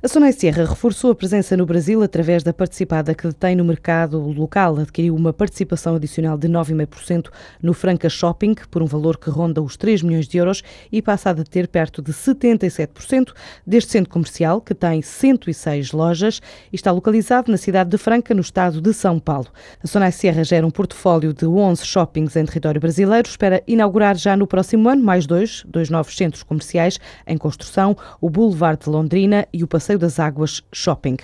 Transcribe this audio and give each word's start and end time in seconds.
A 0.00 0.06
Sonai 0.06 0.30
Serra 0.30 0.64
reforçou 0.64 1.10
a 1.10 1.14
presença 1.16 1.56
no 1.56 1.66
Brasil 1.66 2.04
através 2.04 2.44
da 2.44 2.52
participada 2.52 3.16
que 3.16 3.26
detém 3.26 3.56
no 3.56 3.64
mercado 3.64 4.16
local. 4.30 4.78
Adquiriu 4.78 5.12
uma 5.12 5.32
participação 5.32 5.96
adicional 5.96 6.38
de 6.38 6.46
9,5% 6.46 7.30
no 7.60 7.74
Franca 7.74 8.08
Shopping, 8.08 8.54
por 8.70 8.80
um 8.80 8.86
valor 8.86 9.18
que 9.18 9.28
ronda 9.28 9.60
os 9.60 9.76
3 9.76 10.02
milhões 10.02 10.28
de 10.28 10.38
euros, 10.38 10.62
e 10.92 11.02
passa 11.02 11.30
a 11.30 11.32
deter 11.32 11.66
perto 11.66 12.00
de 12.00 12.12
77% 12.12 13.32
deste 13.66 13.90
centro 13.90 14.08
comercial, 14.08 14.60
que 14.60 14.72
tem 14.72 15.02
106 15.02 15.90
lojas 15.90 16.40
e 16.72 16.76
está 16.76 16.92
localizado 16.92 17.50
na 17.50 17.58
cidade 17.58 17.90
de 17.90 17.98
Franca, 17.98 18.32
no 18.32 18.40
estado 18.40 18.80
de 18.80 18.94
São 18.94 19.18
Paulo. 19.18 19.48
A 19.82 19.86
Sonai 19.88 20.12
Serra 20.12 20.44
gera 20.44 20.64
um 20.64 20.70
portfólio 20.70 21.34
de 21.34 21.44
11 21.44 21.84
shoppings 21.84 22.36
em 22.36 22.44
território 22.44 22.80
brasileiro. 22.80 23.28
Espera 23.28 23.64
inaugurar 23.66 24.16
já 24.16 24.36
no 24.36 24.46
próximo 24.46 24.88
ano 24.88 25.02
mais 25.02 25.26
dois, 25.26 25.64
dois 25.66 25.90
novos 25.90 26.16
centros 26.16 26.44
comerciais 26.44 27.00
em 27.26 27.36
construção, 27.36 27.96
o 28.20 28.30
Boulevard 28.30 28.84
de 28.84 28.90
Londrina 28.90 29.44
e 29.52 29.64
o 29.64 29.66
Passeio 29.66 29.87
Passeio 29.88 29.98
das 29.98 30.20
Águas 30.20 30.62
Shopping. 30.70 31.16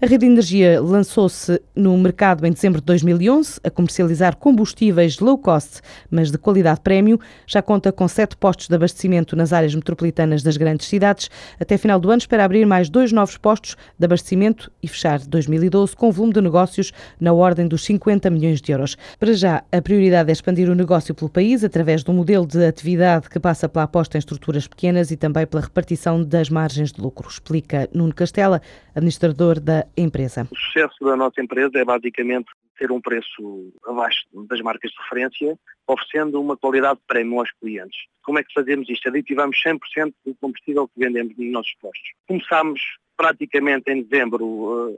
A 0.00 0.06
Rede 0.06 0.18
de 0.18 0.26
Energia 0.26 0.80
lançou-se 0.80 1.60
no 1.74 1.98
mercado 1.98 2.46
em 2.46 2.52
dezembro 2.52 2.80
de 2.80 2.86
2011 2.86 3.58
a 3.64 3.70
comercializar 3.70 4.36
combustíveis 4.36 5.18
low 5.18 5.36
cost, 5.36 5.80
mas 6.08 6.30
de 6.30 6.38
qualidade 6.38 6.80
prémio. 6.80 7.18
Já 7.44 7.60
conta 7.60 7.90
com 7.90 8.06
sete 8.06 8.36
postos 8.36 8.68
de 8.68 8.74
abastecimento 8.76 9.34
nas 9.34 9.52
áreas 9.52 9.74
metropolitanas 9.74 10.44
das 10.44 10.56
grandes 10.56 10.86
cidades. 10.86 11.28
Até 11.58 11.76
final 11.76 11.98
do 11.98 12.08
ano 12.08 12.18
espera 12.18 12.44
abrir 12.44 12.64
mais 12.64 12.88
dois 12.88 13.10
novos 13.10 13.36
postos 13.36 13.76
de 13.98 14.04
abastecimento 14.04 14.70
e 14.80 14.86
fechar 14.86 15.18
2012 15.18 15.96
com 15.96 16.12
volume 16.12 16.34
de 16.34 16.40
negócios 16.40 16.92
na 17.18 17.32
ordem 17.32 17.66
dos 17.66 17.84
50 17.84 18.30
milhões 18.30 18.62
de 18.62 18.70
euros. 18.70 18.96
Para 19.18 19.32
já, 19.32 19.64
a 19.72 19.82
prioridade 19.82 20.30
é 20.30 20.32
expandir 20.32 20.70
o 20.70 20.74
negócio 20.76 21.16
pelo 21.16 21.28
país 21.28 21.64
através 21.64 22.04
de 22.04 22.12
um 22.12 22.14
modelo 22.14 22.46
de 22.46 22.64
atividade 22.64 23.28
que 23.28 23.40
passa 23.40 23.68
pela 23.68 23.86
aposta 23.86 24.16
em 24.16 24.20
estruturas 24.20 24.68
pequenas 24.68 25.10
e 25.10 25.16
também 25.16 25.44
pela 25.44 25.64
repartição 25.64 26.22
das 26.22 26.48
margens 26.48 26.92
de 26.92 27.00
lucro, 27.00 27.28
explica 27.28 27.88
no 27.92 28.03
Nuno 28.04 28.14
Castela, 28.14 28.60
administrador 28.94 29.58
da 29.58 29.86
empresa. 29.96 30.46
O 30.50 30.56
sucesso 30.56 31.04
da 31.04 31.16
nossa 31.16 31.40
empresa 31.40 31.78
é 31.78 31.84
basicamente 31.84 32.46
ter 32.78 32.90
um 32.90 33.00
preço 33.00 33.72
abaixo 33.86 34.24
das 34.48 34.60
marcas 34.60 34.90
de 34.90 34.96
referência, 35.02 35.58
oferecendo 35.86 36.40
uma 36.40 36.56
qualidade 36.56 36.98
de 36.98 37.06
prémio 37.06 37.38
aos 37.38 37.50
clientes. 37.60 37.98
Como 38.22 38.38
é 38.38 38.44
que 38.44 38.52
fazemos 38.52 38.88
isto? 38.88 39.08
Aditivamos 39.08 39.56
100% 39.64 40.12
do 40.26 40.34
combustível 40.40 40.88
que 40.88 40.98
vendemos 40.98 41.36
nos 41.36 41.52
nossos 41.52 41.74
postos. 41.80 42.10
Começámos 42.26 42.80
praticamente 43.16 43.90
em 43.90 44.02
dezembro 44.02 44.92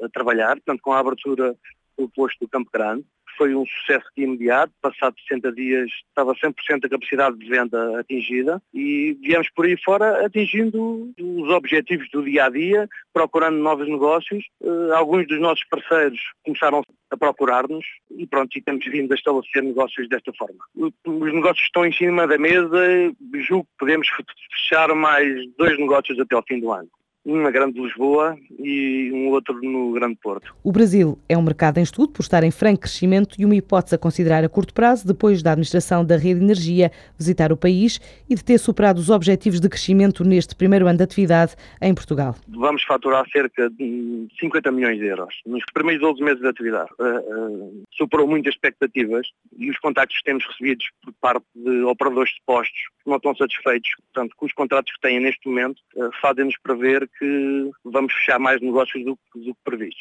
a, 0.00 0.04
a, 0.04 0.06
a 0.06 0.08
trabalhar, 0.08 0.56
portanto 0.56 0.80
com 0.80 0.92
a 0.92 0.98
abertura 0.98 1.54
do 1.98 2.08
posto 2.08 2.38
do 2.40 2.48
Campo 2.48 2.70
Grande, 2.72 3.04
foi 3.36 3.54
um 3.54 3.64
sucesso 3.66 4.06
imediato, 4.16 4.72
passado 4.80 5.14
60 5.28 5.52
dias 5.52 5.90
estava 6.08 6.34
100% 6.34 6.84
a 6.84 6.88
capacidade 6.88 7.36
de 7.38 7.48
venda 7.48 8.00
atingida 8.00 8.62
e 8.72 9.16
viemos 9.20 9.48
por 9.50 9.66
aí 9.66 9.76
fora 9.76 10.24
atingindo 10.24 11.12
os 11.18 11.48
objetivos 11.50 12.08
do 12.10 12.22
dia 12.22 12.46
a 12.46 12.50
dia, 12.50 12.88
procurando 13.12 13.58
novos 13.58 13.88
negócios. 13.88 14.44
Uh, 14.60 14.92
alguns 14.94 15.26
dos 15.26 15.40
nossos 15.40 15.64
parceiros 15.64 16.20
começaram 16.44 16.82
a 17.10 17.16
procurar-nos 17.16 17.84
e 18.10 18.26
pronto, 18.26 18.56
e 18.56 18.62
temos 18.62 18.84
vindo 18.86 19.12
a 19.12 19.14
estabelecer 19.14 19.62
negócios 19.62 20.08
desta 20.08 20.32
forma. 20.32 20.64
Os 20.74 21.32
negócios 21.32 21.64
estão 21.64 21.84
em 21.84 21.92
cima 21.92 22.26
da 22.26 22.38
mesa, 22.38 23.12
julgo 23.40 23.64
que 23.64 23.78
podemos 23.78 24.08
fechar 24.52 24.94
mais 24.94 25.46
dois 25.58 25.78
negócios 25.78 26.18
até 26.18 26.34
ao 26.34 26.42
fim 26.42 26.60
do 26.60 26.72
ano 26.72 26.88
um 27.24 27.40
na 27.40 27.50
Grande 27.50 27.80
Lisboa 27.80 28.36
e 28.58 29.10
um 29.12 29.28
outro 29.28 29.60
no 29.62 29.92
Grande 29.92 30.16
Porto. 30.16 30.54
O 30.62 30.72
Brasil 30.72 31.18
é 31.28 31.38
um 31.38 31.42
mercado 31.42 31.78
em 31.78 31.82
estudo 31.82 32.12
por 32.12 32.22
estar 32.22 32.42
em 32.42 32.50
franco 32.50 32.82
crescimento 32.82 33.36
e 33.38 33.44
uma 33.44 33.54
hipótese 33.54 33.94
a 33.94 33.98
considerar 33.98 34.44
a 34.44 34.48
curto 34.48 34.74
prazo 34.74 35.06
depois 35.06 35.42
da 35.42 35.52
administração 35.52 36.04
da 36.04 36.16
Rede 36.16 36.40
de 36.40 36.44
Energia 36.44 36.90
visitar 37.16 37.52
o 37.52 37.56
país 37.56 38.00
e 38.28 38.34
de 38.34 38.44
ter 38.44 38.58
superado 38.58 38.98
os 38.98 39.08
objetivos 39.08 39.60
de 39.60 39.68
crescimento 39.68 40.24
neste 40.24 40.54
primeiro 40.56 40.86
ano 40.86 40.98
de 40.98 41.04
atividade 41.04 41.54
em 41.80 41.94
Portugal. 41.94 42.34
Vamos 42.48 42.82
faturar 42.82 43.24
cerca 43.30 43.70
de 43.70 44.26
50 44.40 44.72
milhões 44.72 44.98
de 44.98 45.06
euros 45.06 45.34
nos 45.46 45.64
primeiros 45.72 46.02
12 46.02 46.22
meses 46.22 46.40
de 46.40 46.48
atividade. 46.48 46.90
Uh, 46.98 47.04
uh, 47.04 47.82
superou 47.92 48.26
muitas 48.26 48.54
expectativas 48.54 49.28
e 49.56 49.70
os 49.70 49.78
contactos 49.78 50.18
que 50.18 50.24
temos 50.24 50.44
recebidos 50.46 50.86
por 51.02 51.12
parte 51.20 51.44
de 51.54 51.82
operadores 51.82 52.30
de 52.30 52.40
postos 52.44 52.82
não 53.08 53.16
estão 53.16 53.34
satisfeitos, 53.34 53.90
portanto, 54.12 54.34
com 54.36 54.46
os 54.46 54.52
contratos 54.52 54.92
que 54.92 55.00
têm 55.00 55.20
neste 55.20 55.48
momento, 55.48 55.80
uh, 55.96 56.10
fazem-nos 56.20 56.56
prever 56.58 57.08
que 57.18 57.70
vamos 57.84 58.12
fechar 58.12 58.38
mais 58.38 58.60
negócios 58.60 59.04
do, 59.04 59.18
do 59.34 59.54
que 59.54 59.60
previsto. 59.64 60.00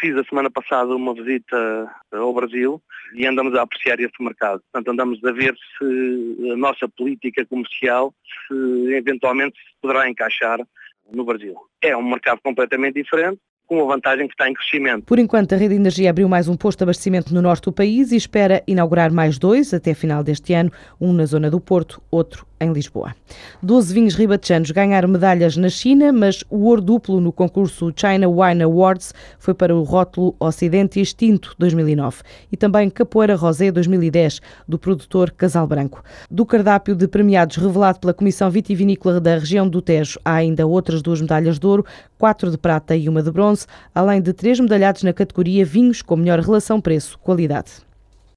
Fiz 0.00 0.16
a 0.16 0.24
semana 0.24 0.50
passada 0.50 0.94
uma 0.94 1.14
visita 1.14 1.90
ao 2.12 2.32
Brasil 2.32 2.82
e 3.14 3.26
andamos 3.26 3.54
a 3.54 3.62
apreciar 3.62 4.00
esse 4.00 4.22
mercado. 4.22 4.62
Portanto, 4.72 4.92
andamos 4.92 5.24
a 5.24 5.32
ver 5.32 5.54
se 5.78 6.50
a 6.52 6.56
nossa 6.56 6.88
política 6.88 7.44
comercial 7.46 8.14
se 8.46 8.94
eventualmente 8.94 9.58
se 9.58 9.74
poderá 9.80 10.08
encaixar 10.08 10.58
no 11.12 11.24
Brasil. 11.24 11.56
É 11.80 11.96
um 11.96 12.08
mercado 12.08 12.40
completamente 12.42 13.02
diferente, 13.02 13.40
com 13.68 13.80
a 13.82 13.84
vantagem 13.84 14.26
que 14.26 14.32
está 14.32 14.48
em 14.48 14.54
crescimento. 14.54 15.04
Por 15.04 15.18
enquanto, 15.18 15.54
a 15.54 15.58
Rede 15.58 15.74
de 15.74 15.80
Energia 15.80 16.10
abriu 16.10 16.28
mais 16.28 16.48
um 16.48 16.56
posto 16.56 16.78
de 16.78 16.84
abastecimento 16.84 17.32
no 17.34 17.42
norte 17.42 17.64
do 17.64 17.72
país 17.72 18.10
e 18.10 18.16
espera 18.16 18.62
inaugurar 18.66 19.12
mais 19.12 19.38
dois 19.38 19.72
até 19.74 19.94
final 19.94 20.24
deste 20.24 20.54
ano, 20.54 20.72
um 20.98 21.12
na 21.12 21.26
zona 21.26 21.50
do 21.50 21.60
Porto, 21.60 22.02
outro 22.10 22.47
em 22.60 22.72
Lisboa. 22.72 23.14
Doze 23.62 23.92
vinhos 23.92 24.14
ribatejanos 24.14 24.70
ganharam 24.70 25.08
medalhas 25.08 25.56
na 25.56 25.68
China, 25.68 26.12
mas 26.12 26.44
o 26.50 26.64
ouro 26.64 26.80
duplo 26.80 27.20
no 27.20 27.32
concurso 27.32 27.92
China 27.94 28.28
Wine 28.28 28.62
Awards 28.62 29.14
foi 29.38 29.54
para 29.54 29.74
o 29.74 29.82
rótulo 29.82 30.34
Ocidente 30.38 31.00
Extinto 31.00 31.54
2009 31.58 32.22
e 32.50 32.56
também 32.56 32.90
Capoeira 32.90 33.36
Rosé 33.36 33.70
2010, 33.70 34.40
do 34.66 34.78
produtor 34.78 35.30
Casal 35.30 35.66
Branco. 35.66 36.02
Do 36.30 36.44
cardápio 36.44 36.94
de 36.94 37.06
premiados 37.06 37.56
revelado 37.56 38.00
pela 38.00 38.14
Comissão 38.14 38.50
Vitivinícola 38.50 39.20
da 39.20 39.38
região 39.38 39.68
do 39.68 39.80
Tejo, 39.80 40.18
há 40.24 40.34
ainda 40.34 40.66
outras 40.66 41.02
duas 41.02 41.20
medalhas 41.20 41.58
de 41.58 41.66
ouro, 41.66 41.84
quatro 42.18 42.50
de 42.50 42.58
prata 42.58 42.96
e 42.96 43.08
uma 43.08 43.22
de 43.22 43.30
bronze, 43.30 43.66
além 43.94 44.20
de 44.20 44.32
três 44.32 44.58
medalhados 44.58 45.02
na 45.02 45.12
categoria 45.12 45.64
vinhos 45.64 46.02
com 46.02 46.16
melhor 46.16 46.40
relação 46.40 46.80
preço-qualidade. 46.80 47.87